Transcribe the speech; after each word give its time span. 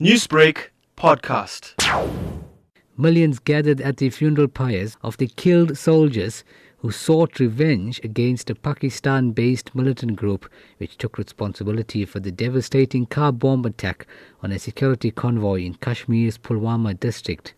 Newsbreak 0.00 0.70
podcast. 0.96 1.74
Millions 2.96 3.38
gathered 3.38 3.82
at 3.82 3.98
the 3.98 4.08
funeral 4.08 4.48
pyres 4.48 4.96
of 5.02 5.18
the 5.18 5.26
killed 5.26 5.76
soldiers 5.76 6.42
who 6.78 6.90
sought 6.90 7.38
revenge 7.38 8.00
against 8.02 8.48
a 8.48 8.54
Pakistan 8.54 9.32
based 9.32 9.74
militant 9.74 10.16
group 10.16 10.50
which 10.78 10.96
took 10.96 11.18
responsibility 11.18 12.06
for 12.06 12.18
the 12.18 12.32
devastating 12.32 13.04
car 13.04 13.30
bomb 13.30 13.66
attack 13.66 14.06
on 14.42 14.52
a 14.52 14.58
security 14.58 15.10
convoy 15.10 15.60
in 15.60 15.74
Kashmir's 15.74 16.38
Pulwama 16.38 16.98
district. 16.98 17.52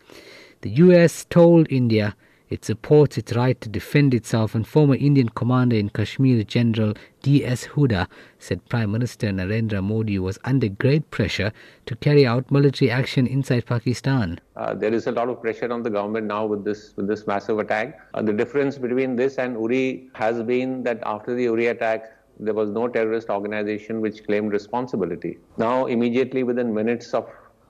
The 0.63 0.71
US 0.71 1.23
told 1.23 1.71
India 1.71 2.13
it 2.53 2.63
supports 2.63 3.17
its 3.17 3.33
right 3.33 3.59
to 3.61 3.67
defend 3.67 4.13
itself, 4.13 4.53
and 4.53 4.67
former 4.67 4.93
Indian 4.93 5.27
commander 5.29 5.75
in 5.75 5.89
Kashmir, 5.89 6.43
General 6.43 6.93
D.S. 7.23 7.65
Hooda, 7.65 8.07
said 8.37 8.63
Prime 8.69 8.91
Minister 8.91 9.29
Narendra 9.29 9.83
Modi 9.83 10.19
was 10.19 10.37
under 10.43 10.67
great 10.69 11.09
pressure 11.09 11.51
to 11.87 11.95
carry 11.95 12.27
out 12.27 12.51
military 12.51 12.91
action 12.91 13.25
inside 13.25 13.65
Pakistan. 13.65 14.39
Uh, 14.55 14.75
there 14.75 14.93
is 14.93 15.07
a 15.07 15.11
lot 15.11 15.29
of 15.29 15.41
pressure 15.41 15.73
on 15.73 15.81
the 15.81 15.89
government 15.89 16.27
now 16.27 16.45
with 16.45 16.63
this 16.63 16.93
with 16.95 17.07
this 17.07 17.25
massive 17.25 17.57
attack. 17.57 17.99
Uh, 18.13 18.21
the 18.21 18.33
difference 18.33 18.77
between 18.77 19.15
this 19.15 19.39
and 19.39 19.55
Uri 19.55 20.09
has 20.13 20.43
been 20.43 20.83
that 20.83 20.99
after 21.07 21.33
the 21.33 21.43
Uri 21.43 21.67
attack, 21.67 22.11
there 22.39 22.53
was 22.53 22.69
no 22.69 22.87
terrorist 22.87 23.29
organization 23.29 23.99
which 23.99 24.23
claimed 24.27 24.51
responsibility. 24.51 25.39
Now, 25.57 25.87
immediately 25.87 26.43
within 26.43 26.71
minutes 26.71 27.15
of 27.15 27.27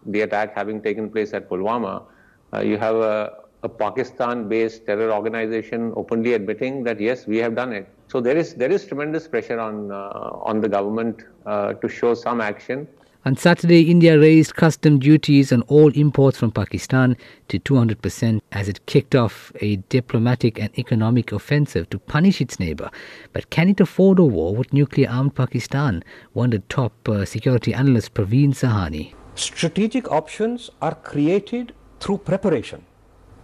the 0.07 0.21
attack 0.21 0.53
having 0.53 0.81
taken 0.81 1.09
place 1.09 1.33
at 1.33 1.49
Pulwama, 1.49 2.03
uh, 2.53 2.59
you 2.59 2.77
have 2.77 2.97
a 2.97 3.42
a 3.63 3.69
Pakistan-based 3.69 4.85
terror 4.85 5.11
organization 5.11 5.93
openly 5.95 6.33
admitting 6.33 6.83
that 6.83 6.99
yes, 6.99 7.25
we 7.25 7.37
have 7.37 7.55
done 7.55 7.71
it. 7.71 7.87
So 8.09 8.19
there 8.21 8.37
is 8.37 8.53
there 8.55 8.71
is 8.71 8.85
tremendous 8.85 9.27
pressure 9.27 9.59
on 9.59 9.91
uh, 9.91 10.49
on 10.51 10.61
the 10.61 10.69
government 10.69 11.23
uh, 11.45 11.73
to 11.73 11.87
show 11.87 12.13
some 12.13 12.41
action. 12.41 12.87
On 13.25 13.37
Saturday, 13.37 13.89
India 13.89 14.19
raised 14.19 14.53
custom 14.55 14.99
duties 14.99 15.53
on 15.53 15.61
all 15.63 15.89
imports 15.93 16.37
from 16.37 16.51
Pakistan 16.51 17.15
to 17.47 17.57
200% 17.57 18.41
as 18.51 18.67
it 18.67 18.85
kicked 18.85 19.15
off 19.15 19.49
a 19.61 19.77
diplomatic 19.87 20.59
and 20.59 20.77
economic 20.77 21.31
offensive 21.31 21.89
to 21.91 21.97
punish 21.97 22.41
its 22.41 22.59
neighbor. 22.59 22.91
But 23.31 23.49
can 23.49 23.69
it 23.69 23.79
afford 23.79 24.19
a 24.19 24.25
war 24.25 24.53
with 24.53 24.73
nuclear 24.73 25.09
armed 25.09 25.35
Pakistan? 25.35 26.03
wondered 26.33 26.67
top 26.67 27.07
uh, 27.07 27.23
security 27.23 27.73
analyst 27.73 28.13
Praveen 28.13 28.49
Sawhney. 28.49 29.13
Strategic 29.35 30.11
options 30.11 30.69
are 30.81 30.95
created 30.95 31.73
through 32.01 32.17
preparation 32.17 32.83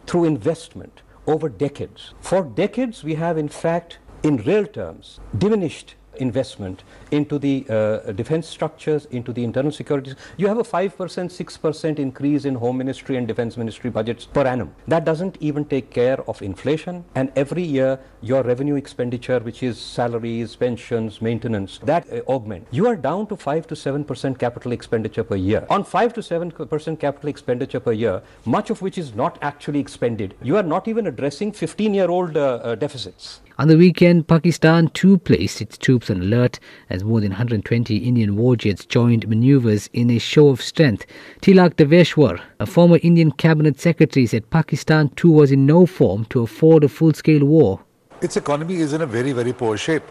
through 0.10 0.26
investment 0.26 1.04
over 1.28 1.48
decades. 1.48 2.16
For 2.20 2.42
decades, 2.42 3.04
we 3.04 3.14
have, 3.14 3.38
in 3.38 3.48
fact, 3.48 4.00
in 4.24 4.38
real 4.38 4.66
terms, 4.66 5.20
diminished 5.38 5.94
investment 6.20 6.84
into 7.12 7.40
the 7.40 7.66
uh, 7.70 8.12
defense 8.12 8.48
structures, 8.48 9.06
into 9.06 9.34
the 9.34 9.44
internal 9.44 9.72
security. 9.72 10.14
You 10.38 10.48
have 10.48 10.58
a 10.58 10.64
5%, 10.64 10.92
6% 10.92 12.00
increase 12.00 12.46
in 12.46 12.56
Home 12.56 12.78
Ministry 12.78 13.18
and 13.18 13.28
Defense 13.28 13.58
Ministry 13.58 13.90
budgets 13.90 14.26
per 14.26 14.46
annum. 14.46 14.74
That 14.88 15.06
doesn't 15.06 15.38
even 15.40 15.66
take 15.66 15.90
care 15.90 16.22
of 16.30 16.42
inflation. 16.42 17.04
And 17.16 17.32
every 17.36 17.64
year, 17.64 18.00
your 18.22 18.44
revenue 18.44 18.76
expenditure, 18.76 19.40
which 19.40 19.64
is 19.64 19.80
salaries, 19.80 20.56
pensions, 20.56 21.22
maintenance, 21.22 21.80
that 21.84 22.12
uh, 22.12 22.22
augment. 22.28 22.68
You 22.72 22.88
are 22.88 22.96
down 22.96 23.28
to 23.28 23.36
5 23.36 23.68
to 23.68 23.76
7% 23.76 24.40
capital 24.40 24.72
expenditure 24.72 25.24
per 25.24 25.36
year. 25.36 25.66
On 25.70 25.84
5 25.84 26.14
to 26.14 26.22
7% 26.22 27.00
capital 27.00 27.30
expenditure 27.30 27.80
per 27.80 27.92
year, 27.92 28.22
much 28.46 28.70
of 28.70 28.82
which 28.82 28.98
is 28.98 29.16
not 29.16 29.38
actually 29.42 29.80
expended, 29.80 30.36
you 30.42 30.58
are 30.58 30.64
not 30.64 30.88
even 30.88 31.08
addressing 31.08 31.52
15 31.52 31.94
year 31.94 32.10
old 32.10 32.38
uh, 32.38 32.60
uh, 32.64 32.76
deficits. 32.76 33.42
On 33.60 33.68
the 33.68 33.76
weekend, 33.76 34.26
Pakistan 34.26 34.88
too 34.88 35.18
placed 35.18 35.60
its 35.60 35.78
troops 35.78 36.10
on 36.10 36.22
alert 36.22 36.62
as 36.90 37.04
more 37.04 37.20
than 37.20 37.32
120 37.32 37.98
Indian 37.98 38.38
war 38.38 38.56
jets 38.56 38.86
joined 38.86 39.28
maneuvers 39.28 39.90
in 39.92 40.10
a 40.10 40.18
show 40.18 40.48
of 40.48 40.62
strength. 40.62 41.06
Tilak 41.42 41.76
Devasher, 41.76 42.40
a 42.62 42.66
former 42.66 43.00
Indian 43.04 43.34
cabinet 43.34 43.78
secretary, 43.78 44.26
said 44.28 44.50
Pakistan 44.50 45.10
too 45.18 45.30
was 45.30 45.52
in 45.52 45.66
no 45.66 45.86
form 45.86 46.24
to 46.30 46.42
afford 46.42 46.86
a 46.86 46.88
full-scale 46.88 47.44
war. 47.44 47.82
Its 48.22 48.38
economy 48.38 48.76
is 48.76 48.94
in 48.94 49.02
a 49.02 49.06
very, 49.06 49.34
very 49.34 49.52
poor 49.52 49.76
shape. 49.76 50.04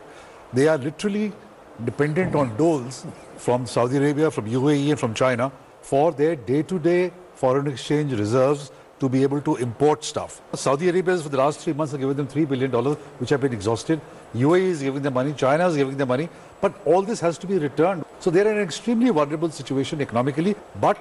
They 0.53 0.69
are 0.69 0.77
literally 0.77 1.33
dependent 1.87 2.35
on 2.35 2.55
doles 2.59 3.07
from 3.39 3.65
Saudi 3.67 3.97
Arabia, 3.97 4.31
from 4.31 4.45
UAE 4.45 4.91
and 4.91 5.01
from 5.01 5.15
China 5.15 5.51
for 5.81 6.13
their 6.13 6.37
day-to-day 6.37 7.13
foreign 7.33 7.67
exchange 7.67 8.13
reserves 8.13 8.71
to 9.01 9.09
be 9.09 9.23
able 9.23 9.41
to 9.41 9.57
import 9.57 10.05
stuff. 10.05 10.41
Saudi 10.55 10.89
Arabia 10.89 11.17
for 11.19 11.29
the 11.29 11.37
last 11.37 11.61
three 11.61 11.73
months 11.73 11.93
have 11.93 12.01
given 12.01 12.17
them 12.17 12.27
$3 12.27 12.49
billion, 12.49 12.71
which 13.19 13.31
have 13.31 13.41
been 13.41 13.53
exhausted. 13.53 14.01
UAE 14.35 14.63
is 14.63 14.83
giving 14.83 15.03
them 15.03 15.15
money, 15.15 15.33
China 15.33 15.69
is 15.69 15.77
giving 15.77 15.97
them 15.97 16.09
money, 16.09 16.29
but 16.61 16.75
all 16.85 17.03
this 17.03 17.21
has 17.21 17.39
to 17.39 17.47
be 17.47 17.59
returned. 17.59 18.05
So 18.21 18.31
they're 18.31 18.51
in 18.51 18.59
an 18.59 18.63
extremely 18.63 19.11
vulnerable 19.11 19.51
situation 19.51 20.01
economically, 20.01 20.57
but 20.81 20.99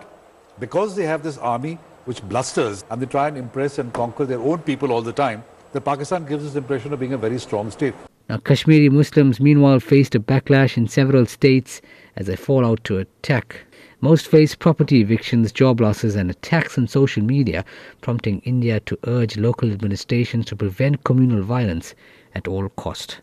because 0.60 0.96
they 0.96 1.04
have 1.04 1.24
this 1.24 1.38
army 1.38 1.78
which 2.06 2.22
blusters 2.24 2.86
and 2.90 3.02
they 3.02 3.06
try 3.06 3.28
and 3.28 3.38
impress 3.38 3.80
and 3.80 3.92
conquer 3.94 4.26
their 4.26 4.40
own 4.40 4.60
people 4.60 4.92
all 4.92 5.02
the 5.02 5.14
time, 5.14 5.44
the 5.74 5.82
Pakistan 5.82 6.26
gives 6.26 6.44
this 6.44 6.56
impression 6.56 6.94
of 6.94 7.00
being 7.00 7.14
a 7.14 7.18
very 7.18 7.38
strong 7.38 7.70
state. 7.70 7.94
Now, 8.30 8.38
Kashmiri 8.38 8.90
Muslims 8.90 9.40
meanwhile 9.40 9.80
faced 9.80 10.14
a 10.14 10.20
backlash 10.20 10.76
in 10.76 10.88
several 10.88 11.26
states 11.26 11.82
as 12.18 12.28
a 12.28 12.36
fallout 12.36 12.84
to 12.84 12.98
attack 12.98 13.62
most 14.02 14.28
face 14.28 14.54
property 14.54 15.02
evictions, 15.02 15.52
job 15.52 15.82
losses, 15.82 16.16
and 16.16 16.30
attacks 16.30 16.78
on 16.78 16.88
social 16.88 17.24
media, 17.24 17.64
prompting 18.02 18.40
India 18.42 18.80
to 18.82 19.00
urge 19.08 19.38
local 19.38 19.72
administrations 19.72 20.46
to 20.46 20.56
prevent 20.56 21.04
communal 21.04 21.42
violence 21.42 21.96
at 22.36 22.48
all 22.48 22.70
cost. 22.70 23.22